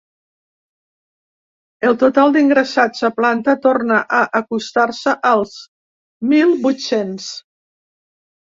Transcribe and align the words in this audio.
El 1.89 1.97
total 2.03 2.33
d’ingressats 2.37 3.05
a 3.09 3.11
planta 3.19 3.55
torna 3.67 3.99
a 4.21 4.23
acostar-se 4.41 5.15
als 5.35 5.55
mil 6.33 6.57
vuit-cents. 6.65 7.33